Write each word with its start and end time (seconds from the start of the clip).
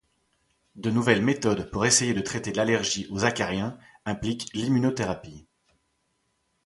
De 0.75 0.89
nouvelles 0.89 1.21
méthodes 1.21 1.69
pour 1.69 1.85
essayer 1.85 2.15
de 2.15 2.21
traiter 2.21 2.51
l'allergie 2.53 3.05
aux 3.11 3.23
acariens 3.23 3.77
impliquent 4.03 4.49
l'immunothérapie. 4.55 5.45